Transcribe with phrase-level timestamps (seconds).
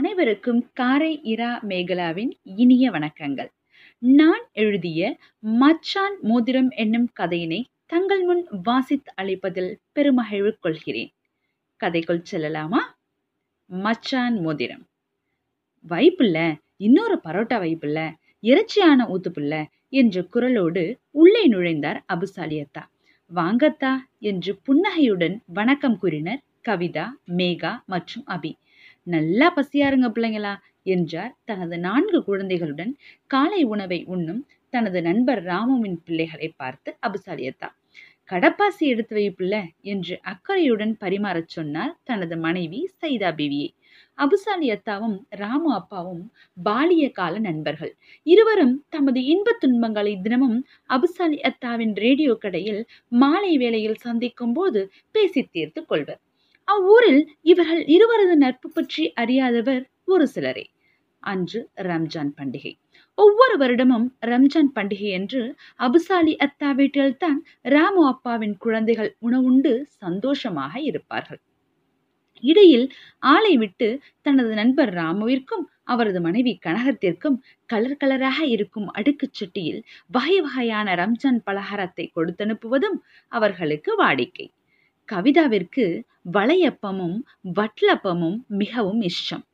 [0.00, 3.48] அனைவருக்கும் காரை இரா மேகலாவின் இனிய வணக்கங்கள்.
[3.98, 11.10] நான் எழுதிய மச்சான் மோதிரம் என்னும் கதையினை தங்கள் முன் வாசித்து அளிப்பதில் பெருமகிழ்வு கொள்கிறேன்.
[11.80, 12.78] கதைக்குள் செல்லலாமா?
[13.66, 14.88] மச்சான் மோதிரம்.
[15.88, 18.10] வைப்புல்ல இன்னொரு பரோட்டா வைப்புல்ல
[18.42, 22.84] இறைச்சியான ஊத்துப்புல்ல என்ற குரலோடு உள்ளே நுழைந்தார் அபுசாலியத்தா.
[23.34, 28.54] வாங்கத்தா என்று புன்னகையுடன் வணக்கம் கூறினர் கவிதா மேகா மற்றும் அபி.
[29.06, 30.54] நல்லா பசியாருங்க பிள்ளைங்களா
[30.86, 32.92] என்றார் தனது நான்கு குழந்தைகளுடன்.
[33.26, 37.68] காலை உணவை உண்ணும் தனது நண்பர் ராமுவின் பிள்ளைகளை பார்த்து அபுசாலியத்தா
[38.30, 43.70] கடப்பாசி எடுத்து வைப்புள்ள என்று அக்கறையுடன் பரிமாறச் சொன்னார் தனது மனைவி சைதா பிவியை.
[44.18, 46.22] அபுசாலி அத்தாவும் ராமு அப்பாவும்
[46.64, 47.92] பாலிய கால நண்பர்கள்.
[48.26, 50.58] இருவரும் தமது இன்பத் துன்பங்களை தினமும்
[50.90, 52.82] அபுசாலி அத்தாவின் ரேடியோ கடையில்
[53.12, 54.82] மாலை வேளையில் சந்திக்கும் போது
[55.12, 56.20] பேசி தீர்த்து கொள்வர்.
[56.70, 60.64] அவ்வூரில் இவர்கள் இருவரது நட்பு பற்றி அறியாதவர் ஒரு சிலரே.
[61.22, 62.72] அன்று ரம்ஜான் பண்டிகை.
[63.18, 65.42] ஒவ்வொரு வருடமும் ரம்ஜான் பண்டிகை என்று
[65.78, 71.40] அபுசாலி அத்தா வீட்டில்தான் ராமு அப்பாவின் குழந்தைகள் உணவுண்டு சந்தோஷமாக இருப்பார்கள்.
[72.42, 72.86] இடையில்
[73.22, 73.88] ஆளை விட்டு
[74.22, 82.06] தனது நண்பர் ராமுவிற்கும் அவரது மனைவி கனகத்திற்கும் கலர் கலராக இருக்கும் அடுக்குச் சட்டியில் வகை வகையான ரம்ஜான் பலகாரத்தை
[82.16, 82.98] கொடுத்தனுப்புவதும்
[83.32, 84.46] அவர்களுக்கு வாடிக்கை.
[85.12, 85.84] கவிதாவிற்கு
[86.32, 87.18] வளையப்பமும்
[87.56, 89.44] வட்லப்பமும் மிகவும் இஷ்டம்.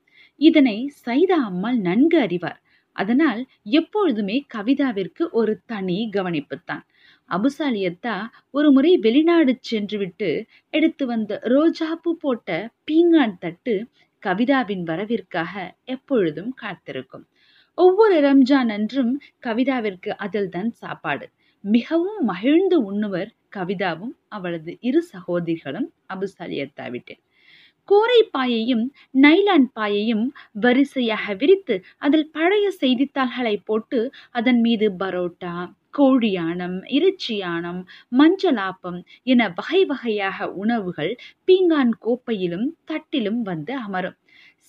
[0.41, 2.61] இதனை சைதா அம்மாள் நன்கு அறிவார்.
[2.97, 6.85] அதனால் எப்பொழுதுமே கவிதாவிற்கு ஒரு தனி கவனிப்புத்தான்.
[7.31, 8.17] அபுசாலியத்தா
[8.51, 10.31] ஒரு முறை வெளிநாடு சென்றுவிட்டு
[10.71, 12.51] எடுத்து வந்த ரோஜாப்பூ போட்ட
[12.91, 13.75] பீங்கான் தட்டு
[14.23, 17.25] கவிதாவின் வரவிற்காக எப்பொழுதும் காத்திருக்கும்.
[17.79, 19.13] ஒவ்வொரு ரம்ஜான் அன்றும்
[19.47, 21.27] கவிதாவிற்கு அதில்தான் சாப்பாடு.
[21.67, 27.21] மிகவும் மகிழ்ந்து உண்ணுவர் கவிதாவும் அவளது இரு சகோதரிகளும் அபுசாலியத்தா வீட்டில்
[27.89, 28.85] கோரை பாயையும்
[29.21, 30.25] நைலான் பாயையும்
[30.61, 34.01] வரிசையாக விரித்து அதில் பழைய செய்தித்தாள்களை போட்டு
[34.31, 35.55] அதன் மீது பரோட்டா
[35.95, 37.81] கோழியானம் இறைச்சியானம்
[38.13, 41.13] மஞ்சளாப்பம் என வகை வகையாக உணவுகள்
[41.49, 44.19] பீங்கான் கோப்பையிலும் தட்டிலும் வந்து அமரும்.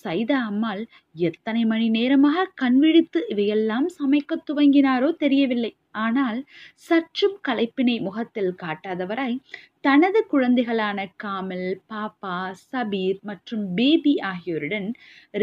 [0.08, 0.84] சைதா அம்மாள்
[1.30, 5.72] எத்தனை மணி நேரமாக கண்விழித்து இவையெல்லாம் சமைக்க துவங்கினாரோ தெரியவில்லை.
[5.92, 6.40] ஆனால்
[6.88, 9.38] சற்றும் களைப்பினை முகத்தில் காட்டாதவராய்
[9.82, 14.88] தனது குழந்தைகளான காமல் பாப்பா சபீர் மற்றும் பேபி ஆகியோருடன்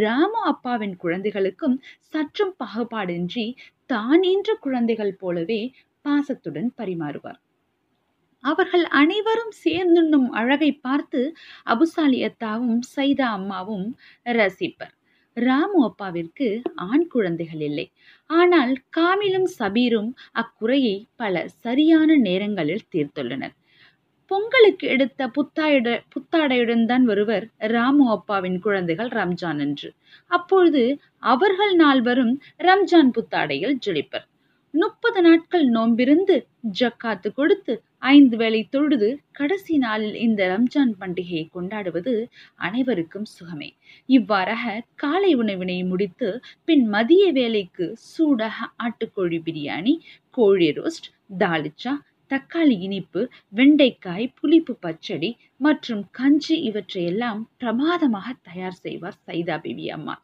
[0.02, 1.76] ராமு அப்பாவின் குழந்தைகளுக்கும்
[2.12, 3.46] சற்றும் பாகுபாடின்றி
[3.86, 5.60] தான் தானேன்ற குழந்தைகள் போலவே
[6.04, 7.40] பாசத்துடன் பரிமாறுவார்.
[8.44, 11.20] அவர்கள் அனைவரும் சேர்ந்துண்ணும் அழகை பார்த்து
[11.74, 13.86] அபுசாலியத்தாவும் சைதா அம்மாவும்
[14.34, 14.92] ரசிப்பர்.
[15.36, 16.48] ராமு அப்பாவிற்கு
[16.86, 17.86] ஆண் குழந்தைகள் இல்லை.
[18.30, 20.10] ஆனால் காமிலும் சபீரும்
[20.42, 21.34] அக்குறையை பல
[21.64, 23.54] சரியான நேரங்களில் தீர்த்துள்ளனர்.
[24.30, 27.44] பொங்கலுக்கு எடுத்த புத்தாயுட புத்தாடையுடன் தான் வருவர்
[27.74, 29.90] ராமு அப்பாவின் குழந்தைகள் ரம்ஜான் என்று
[30.30, 30.84] அப்பொழுது
[31.32, 34.26] அவர்கள் நால்வரும் ரம்ஜான் புத்தாடையில் ஜொலிப்பர்.
[34.74, 36.36] முப்பது நாட்கள் நோம்பிருந்து
[36.78, 37.74] ஜக்காத்து கொடுத்து
[38.08, 42.14] ஐந்து வேளை தொழுது கடைசி நாளில் இந்த ரம்ஜான் பண்டிகையை கொண்டாடுவது
[42.58, 43.68] அனைவருக்கும் சுகமே.
[44.08, 44.64] இவ்வாறாக
[44.94, 46.30] காலை உணவினை முடித்து
[46.64, 49.94] பின் மதிய வேலைக்கு சூடாக ஆட்டுக்கோழி பிரியாணி
[50.30, 51.08] கோழி ரோஸ்ட்
[51.38, 51.94] தாளிச்சா
[52.30, 60.14] தக்காளி இனிப்பு வெண்டைக்காய் புளிப்பு பச்சடி மற்றும் கஞ்சி இவற்றையெல்லாம் பிரமாதமாக தயார் செய்வார் சைதா பிபி அம்மா.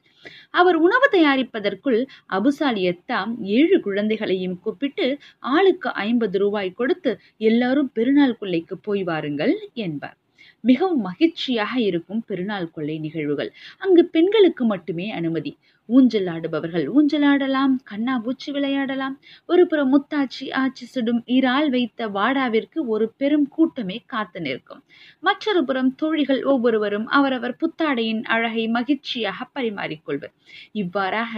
[0.51, 2.01] அவர் உணவு தயாரிப்பதற்குள்
[2.31, 5.07] அபுசாலியத்தாம் ஏழு குழந்தைகளையும் கூப்பிட்டு
[5.55, 7.13] ஆளுக்கு ஐம்பது ரூபாய் கொடுத்து
[7.51, 9.55] எல்லாரும் பெருநாள் கொள்ளைக்கு போய் வாருங்கள்
[9.87, 10.17] என்பார்.
[10.65, 13.51] மிகவும் மகிழ்ச்சியாக இருக்கும் பெருநாள் கொள்ளை நிகழ்வுகள்.
[13.79, 15.53] அங்கு பெண்களுக்கு மட்டுமே அனுமதி.
[15.97, 19.15] ஊஞ்சல் ஆடுபவர்கள் ஊஞ்சலாடலாம் கண்ணாபூச்சி விளையாடலாம்.
[19.47, 24.83] ஒரு புறம் முத்தாச்சி ஆச்சி சுடும் இறால் வைத்த வாடாவிற்கு ஒரு பெரும் கூட்டமே காத்து நிற்கும்.
[25.21, 30.35] மற்றொரு புறம் தோழிகள் ஒவ்வொருவரும் அவரவர் புத்தாடையின் அழகை மகிழ்ச்சியாக பரிமாறிக்கொள்வர்.
[30.73, 31.35] இவ்வாறாக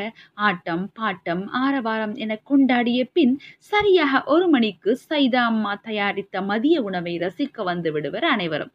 [0.49, 3.34] ஆட்டம் பாட்டம் ஆரவாரம் என கொண்டாடிய பின்
[3.72, 8.72] சரியாக ஒரு மணிக்கு சைதா அம்மா தயாரித்த மதிய உணவை ரசிக்க வந்து விடுவர் அனைவரும்.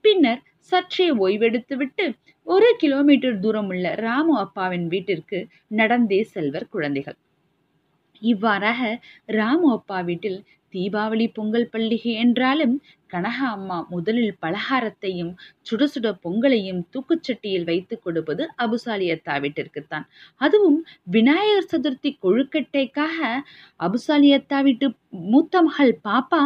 [0.00, 0.40] பின்னர்
[0.70, 2.04] சற்றே ஓய்வெடுத்துவிட்டு
[2.46, 5.38] ஒரு கிலோமீட்டர் தூரம் உள்ள ராமு அப்பாவின் வீட்டிற்கு
[5.72, 7.18] நடந்தே செல்வர் குழந்தைகள்.
[8.22, 8.80] இவ்வாறாக
[9.34, 10.38] ராமு அப்பா வீட்டில்
[10.72, 12.74] தீபாவளி பொங்கல் பண்டிகை என்றாலும்
[13.10, 15.30] கனக அம்மா முதலில் பலகாரத்தையும்
[15.68, 20.06] சுட சுட பொங்கலையும் தூக்குச்சட்டியில் வைத்துக் கொடுப்பது அபுசாலி அத்தா வீட்டிற்குத்தான்.
[20.40, 20.78] அதுவும்
[21.10, 23.18] விநாயகர் சதுர்த்தி கொழுக்கட்டைக்காக
[23.80, 24.88] அபுசாலி அத்தா வீட்டு
[25.30, 26.42] மூத்த மகள் பாப்பா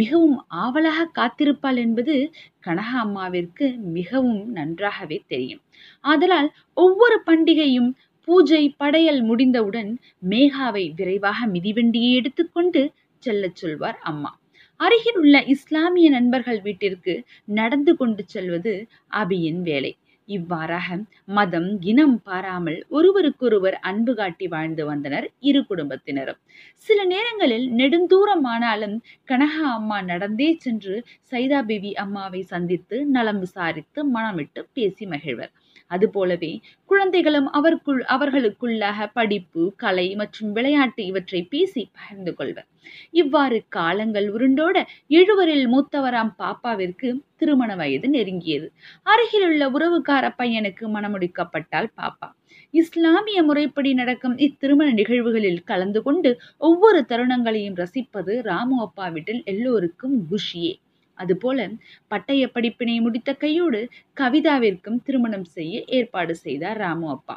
[0.00, 2.16] மிகவும் ஆவலாக காத்திருப்பாள் என்பது
[2.60, 5.62] கனக அம்மாவிற்கு மிகவும் நன்றாகவே தெரியும்.
[6.04, 7.90] ஆதலால் ஒவ்வொரு பண்டிகையும்
[8.28, 9.90] பூஜை படையல் முடிந்தவுடன்
[10.30, 12.82] மேகாவை விரைவாக மிதிவண்டியை எடுத்துக்கொண்டு
[13.24, 14.32] செல்லச் சொல்வார் அம்மா.
[14.80, 17.14] அருகில் உள்ள இஸ்லாமிய நண்பர்கள் வீட்டிற்கு
[17.58, 18.72] நடந்து கொண்டு செல்வது
[19.14, 19.92] அபியின் வேலை.
[20.28, 20.88] இவ்வாறாக
[21.28, 26.38] மதம் இனம் பாராமல் ஒருவருக்கொருவர் அன்பு காட்டி வாழ்ந்து வந்தனர் இரு குடும்பத்தினரும்.
[26.86, 28.96] சில நேரங்களில் நெடுந்தூரமானாலும்
[29.28, 30.96] கனகா அம்மா நடந்தே சென்று
[31.32, 35.52] சைதா பேபி அம்மாவை சந்தித்து நலம் விசாரித்து மனமிட்டு பேசி மகிழ்வர்.
[35.90, 36.52] அதுபோலவே
[36.90, 42.68] குழந்தைகளும் அவருக்குள் அவர்களுக்குள்ளாக படிப்பு கலை மற்றும் விளையாட்டு இவற்றை பேசி பகிர்ந்து கொள்வர்.
[43.10, 44.76] இவ்வாறு காலங்கள் உருண்டோட
[45.08, 48.66] எழுவரில் மூத்தவராம் பாப்பாவிற்கு திருமண வயது நெருங்கியது.
[49.02, 52.28] அருகிலுள்ள உறவுக்கார பையனுக்கு மணமுடிக்கப்பட்டால் பாப்பா.
[52.74, 60.72] இஸ்லாமிய முறைப்படி நடக்கும் இத்திருமண நிகழ்வுகளில் கலந்து கொண்டு ஒவ்வொரு தருணங்களையும் ரசிப்பது ராமு அப்பா வீட்டில் எல்லோருக்கும் குஷியே
[61.18, 61.68] அதுபோல
[62.10, 63.82] பட்டய படிப்பினை முடித்த கையோடு
[64.16, 67.36] கவிதாவிற்கும் திருமணம் செய்ய ஏற்பாடு செய்தார் ராமு அப்பா.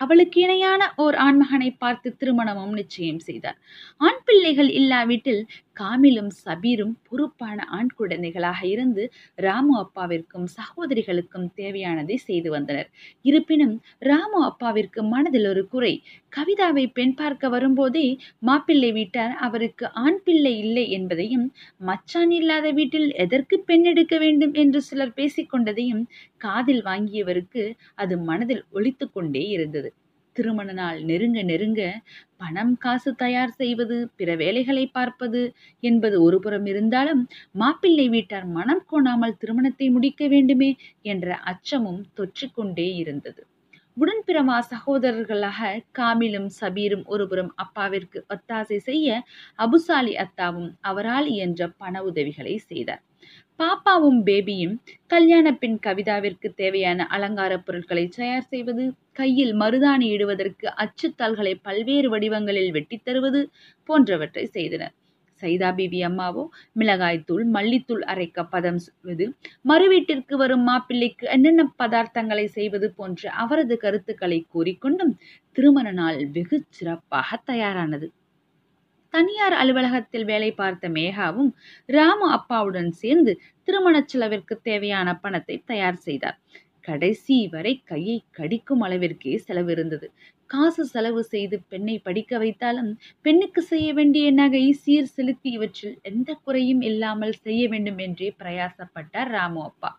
[0.00, 3.58] அவளுக்கு இணையான ஓர் ஆண்மகனை பார்த்து திருமணமும் நிச்சயம் செய்தார்.
[4.00, 5.42] ஆண் பிள்ளைகள் இல்லாவிட்டில்
[5.76, 9.02] காமிலும் சபீரும் பொறுப்பான ஆண் குழந்தைகளாக இருந்து
[9.38, 12.88] ராமு அப்பாவிற்கும் சகோதரிகளுக்கும் தேவையானதை செய்து வந்தனர்.
[13.24, 15.92] இருப்பினும் ராமு அப்பாவிற்கு மனதில் ஒரு குறை.
[16.32, 18.06] கவிதாவை பெண் பார்க்க வரும்போதே
[18.42, 21.46] மாப்பிள்ளை வீட்டார் அவருக்கு ஆண் பிள்ளை இல்லை என்பதையும்
[21.80, 26.02] மச்சான் இல்லாத வீட்டில் எதற்கு பெண் எடுக்க வேண்டும் என்று சிலர் பேசிக்கொண்டதையும்
[26.40, 27.64] காதில் வாங்கியவருக்கு
[27.94, 29.90] அது மனதில் ஒழித்து கொண்டே இருந்தது.
[30.36, 31.82] திருமண நாள் நெருங்க நெருங்க
[32.36, 35.40] பணம் காசு தயார் செய்வது பிற வேலைகளை பார்ப்பது
[35.82, 37.22] என்பது ஒருபுறம் இருந்தாலும்
[37.54, 40.70] மாப்பிள்ளை வீட்டார் மனம் கோணாமல் திருமணத்தை முடிக்க வேண்டுமே
[41.04, 43.42] என்ற அச்சமும் தொற்றிக்கொண்டே இருந்தது.
[43.96, 45.60] உடன்பிறமா சகோதரர்களாக
[45.98, 49.08] காமிலும் சபீரும் ஒருபுறம் அப்பாவிற்கு ஒத்தாசை செய்ய
[49.58, 53.02] அபுசாலி அத்தாவும் அவரால் இயன்ற பண உதவிகளை செய்தார்.
[53.60, 54.74] பாப்பாவும் பேபியும்
[55.06, 63.04] கல்யாண பெண் கவிதாவிற்கு தேவையான அலங்கார பொருட்களை தயார் செய்வது கையில் மருதாணி இடுவதற்கு அச்சுத்தாள்களை பல்வேறு வடிவங்களில் வெட்டித்
[63.04, 63.40] தருவது
[63.88, 64.94] போன்றவற்றை செய்தனர்.
[65.42, 66.44] சைதா பிபி அம்மாவோ
[66.76, 69.26] மிளகாய்த்தூள் மல்லித்தூள் அரைக்க பதம் செய்வது
[69.68, 75.14] மறுவீட்டிற்கு வரும் மாப்பிள்ளைக்கு என்னென்ன பதார்த்தங்களை செய்வது போன்ற அவரது கருத்துக்களை கூறிக்கொண்டும்
[75.56, 78.08] திருமண நாள் வெகு சிறப்பாக தயாரானது.
[79.14, 81.50] தனியார் அலுவலகத்தில் வேலை பார்த்த மேகாவும்
[81.88, 83.32] ராமு அப்பாவுடன் சேர்ந்து
[83.68, 86.36] திருமணச் செலவிற்கு தேவையான பணத்தை தயார் செய்தார்.
[86.84, 90.06] கடைசி வரை கையை கடிக்கும் அளவிற்கே செலவு இருந்தது.
[90.50, 92.90] காசு செலவு செய்து பெண்ணை படிக்க வைத்தாலும்
[93.24, 99.60] பெண்ணுக்கு செய்ய வேண்டிய நகை சீர் செலுத்தி இவற்றில் எந்த குறையும் இல்லாமல் செய்ய வேண்டும் என்றே பிரயாசப்பட்டார் ராமு
[99.62, 99.90] அப்பா.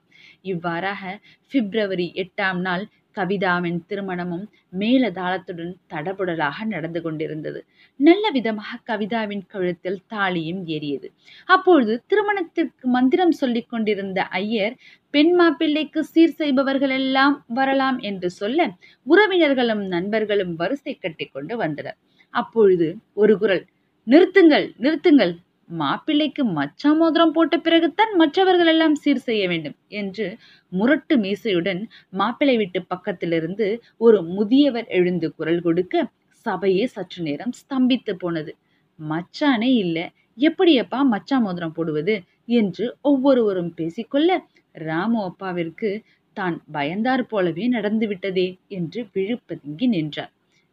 [0.44, 1.04] இவ்வாறாக
[1.52, 2.86] பிப்ரவரி எட்டாம் நாள்
[3.16, 4.46] கவிதாவின் திருமணமும்
[4.80, 7.60] மேலதாளத்துடன் தடபுடலாக நடந்து கொண்டிருந்தது.
[8.00, 11.08] நல்ல விதமாக கவிதாவின் கழுத்தில் தாலியும் ஏறியது.
[11.50, 14.76] அப்பொழுது திருமணத்திற்கு மந்திரம் சொல்லிக் கொண்டிருந்த ஐயர்
[15.14, 18.70] பெண் மாப்பிள்ளைக்கு சீர் செய்பவர்கள் எல்லாம் வரலாம் என்று சொல்ல
[19.08, 21.98] உறவினர்களும் நண்பர்களும் வரிசை கட்டி கொண்டு வந்தனர்.
[22.34, 23.64] அப்பொழுது ஒரு குரல்
[24.08, 25.34] நிறுத்துங்கள் நிறுத்துங்கள்
[25.72, 30.26] மாப்பிள்ளைக்கு மச்சா மோதிரம் போட்ட பிறகுத்தான் மற்றவர்கள் எல்லாம் சீர் செய்ய வேண்டும் என்று
[30.72, 31.82] முரட்டு மீசையுடன்
[32.14, 33.68] மாப்பிள்ளை வீட்டு பக்கத்திலிருந்து
[34.02, 36.04] ஒரு முதியவர் எழுந்து குரல் கொடுக்க
[36.46, 38.52] சபையே சற்று நேரம் ஸ்தம்பித்து போனது.
[39.00, 40.06] மச்சானே இல்லை
[40.38, 42.16] எப்படியப்பா மச்சா மோதிரம் போடுவது
[42.60, 44.30] என்று ஒவ்வொருவரும் பேசிக்கொள்ள
[44.82, 45.90] ராமு அப்பாவிற்கு
[46.38, 50.32] தான் பயந்தார் போலவே நடந்து விட்டதே என்று விழுப்பதுங்கி நின்றார்.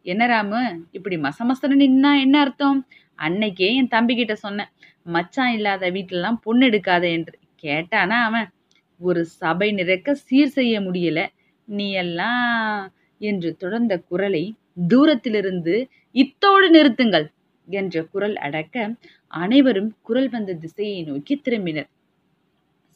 [0.09, 0.61] என்ன ராமு?
[0.97, 2.79] இப்படி மசமசன நின்னா என்ன அர்த்தம்?
[3.19, 4.71] அன்னைக்கே என் தம்பி கிட்ட சொன்னேன்
[5.07, 7.35] மச்சான் இல்லாத வீட்டிலலாம் பொண்ணு எடுக்காத என்று.
[7.65, 8.49] கேட்டானா அவன்
[9.00, 11.21] ஒரு சபை நிறக்க சீர் செய்ய முடியல
[11.69, 12.85] நீ எல்லாம்
[13.21, 14.45] என்று தொடர்ந்த குரலை
[14.88, 15.75] தூரத்திலிருந்து
[16.15, 17.27] இத்தோடு நிறுத்துங்கள்
[17.69, 18.77] என்ற குரல் அடக்க
[19.33, 21.88] அனைவரும் குரல் வந்த திசையை நோக்கி திரும்பினர்.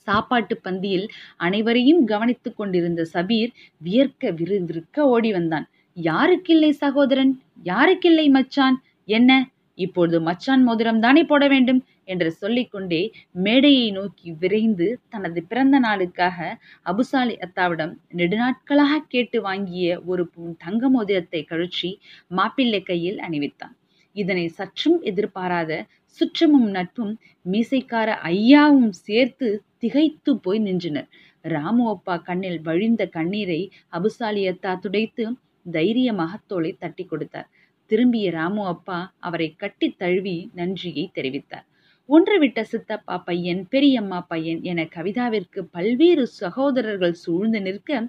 [0.06, 5.66] சாப்பாட்டு பந்தியில் அனைவரையும் கவனித்துக் கொண்டிருந்த சபீர் வியர்க்க விருந்திருக்க ஓடி வந்தான்.
[5.96, 7.32] யாருக்கில்லை சகோதரன்?
[7.62, 8.76] யாருக்கில்லை மச்சான்?
[9.08, 9.30] என்ன?
[9.78, 13.00] இப்பொழுது மச்சான் மோதிரம் தானே போட வேண்டும் என்று சொல்லிக்கொண்டே
[13.44, 16.38] மேடையை நோக்கி விரைந்து தனது பிறந்த நாளுக்காக
[16.86, 21.90] அபுசாலி அத்தாவிடம் நெடுநாட்களாக கேட்டு வாங்கிய ஒரு பூன் தங்க மோதிரத்தை கழற்றி
[22.30, 23.74] மாப்பிள்ளை கையில் அணிவித்தான்.
[24.16, 25.72] இதனை சற்றும் எதிர்பாராத
[26.18, 27.12] சுற்றமும் நட்பும்
[27.44, 31.08] மீசைக்கார ஐயாவும் சேர்த்து திகைத்து போய் நின்றனர்.
[31.44, 33.60] ராமு அப்பா கண்ணில் வழிந்த கண்ணீரை
[33.92, 35.24] அபுசாலி அத்தா துடைத்து
[35.70, 37.50] தைரியமாக தோலை தட்டி கொடுத்தார்.
[37.86, 41.66] திரும்பிய ராமு அப்பா அவரை கட்டித் தழுவி நன்றியை தெரிவித்தார்.
[42.08, 48.08] ஒன்று விட்ட சித்தப்பா பையன் பெரியம்மா பையன் என கவிதாவிற்கு பல்வேறு சகோதரர்கள் சூழ்ந்து நிற்க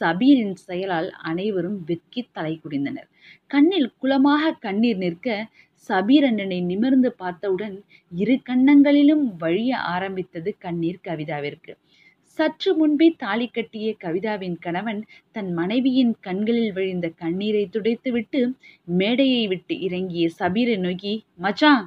[0.00, 3.08] சபீரின் செயலால் அனைவரும் வெட்கி தலை குடிந்தனர்
[3.46, 5.48] கண்ணில் குளமாக கண்ணீர் நிற்க
[5.88, 7.76] சபீர் அண்ணனை நிமிர்ந்து பார்த்தவுடன்
[8.12, 11.72] இரு கன்னங்களிலும் வழிய ஆரம்பித்தது கண்ணீர் கவிதாவிற்கு.
[12.40, 15.00] சற்று முன்பே தாலி கட்டிய கவிதாவின் கணவன்
[15.32, 18.40] தன் மனைவியின் கண்களில் விழுந்த கண்ணீரை துடைத்துவிட்டு
[18.92, 21.84] மேடையை விட்டு இறங்கிய சபீரை நோக்கி மச்சான்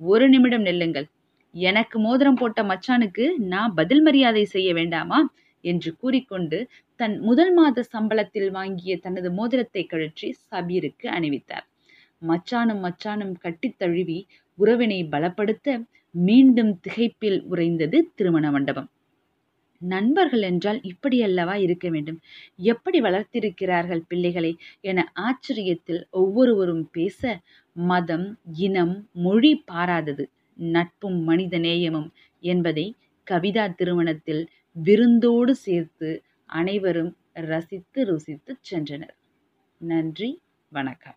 [0.00, 1.06] ஒரு நிமிடம் நெல்லுங்கள்.
[1.54, 5.20] எனக்கு மோதிரம் போட்ட மச்சானுக்கு நான் பதில் மரியாதை செய்ய வேண்டாமா?
[5.64, 6.58] என்று கூறிக்கொண்டு
[7.00, 11.66] தன் முதல் மாத சம்பளத்தில் வாங்கிய தனது மோதிரத்தை கழற்றி சபீருக்கு அணிவித்தார்.
[12.22, 14.18] மச்சானும் மச்சானும் கட்டித் தழுவி
[14.58, 15.78] உறவினை பலப்படுத்த
[16.14, 18.90] மீண்டும் திகைப்பில் உறைந்தது திருமண மண்டபம்.
[19.78, 22.20] நண்பர்கள் என்றால் இப்படியல்லவா இருக்க வேண்டும்?
[22.56, 27.40] எப்படி வளர்த்திருக்கிறார்கள் பிள்ளைகளை என ஆச்சரியத்தில் ஒவ்வொருவரும் பேச
[27.72, 30.30] மதம் இனம் மொழி பாராதது.
[30.54, 32.94] நட்பும் மனித நேயமும் என்பதை
[33.30, 39.14] கவிதா திருமணத்தில் விருந்தோடு சேர்த்து அனைவரும் ரசித்து ருசித்து சென்றனர்.
[39.78, 41.16] நன்றி வணக்கம்.